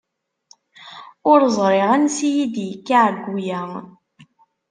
[1.31, 3.61] Ur ẓriɣ ansi i yi-d-yekka ɛeyyu-ya.